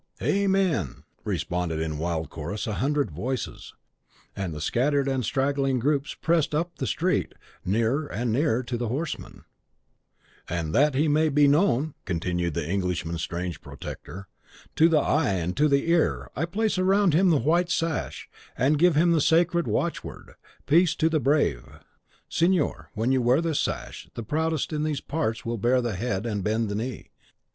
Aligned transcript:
"Amen!" 0.19 1.03
responded, 1.23 1.79
in 1.79 1.99
wild 1.99 2.31
chorus, 2.31 2.65
a 2.65 2.73
hundred 2.81 3.11
voices; 3.11 3.75
and 4.35 4.51
the 4.51 4.59
scattered 4.59 5.07
and 5.07 5.23
straggling 5.23 5.77
groups 5.77 6.15
pressed 6.15 6.55
up 6.55 6.77
the 6.79 6.87
street, 6.87 7.33
nearer 7.63 8.07
and 8.07 8.31
nearer 8.31 8.63
to 8.63 8.77
the 8.77 8.87
horseman. 8.87 9.45
"And 10.49 10.73
that 10.73 10.95
he 10.95 11.07
may 11.07 11.29
be 11.29 11.47
known," 11.47 11.93
continued 12.05 12.55
the 12.55 12.67
Englishman's 12.67 13.21
strange 13.21 13.61
protector, 13.61 14.27
"to 14.75 14.89
the 14.89 14.97
eye 14.97 15.33
and 15.35 15.55
to 15.57 15.67
the 15.67 15.87
ear, 15.91 16.31
I 16.35 16.45
place 16.45 16.79
around 16.79 17.13
him 17.13 17.29
the 17.29 17.37
white 17.37 17.69
sash, 17.69 18.27
and 18.57 18.77
I 18.77 18.79
give 18.79 18.95
him 18.95 19.11
the 19.11 19.21
sacred 19.21 19.67
watchword, 19.67 20.33
'Peace 20.65 20.95
to 20.95 21.09
the 21.09 21.19
Brave.' 21.19 21.77
Signor, 22.27 22.89
when 22.95 23.11
you 23.11 23.21
wear 23.21 23.39
this 23.39 23.59
sash, 23.59 24.09
the 24.15 24.23
proudest 24.23 24.73
in 24.73 24.81
these 24.81 24.99
parts 24.99 25.45
will 25.45 25.59
bare 25.59 25.79
the 25.79 25.93
head 25.93 26.25
and 26.25 26.43
bend 26.43 26.69
the 26.69 26.75
knee. 26.75 27.11